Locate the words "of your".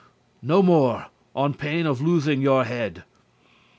2.39-2.63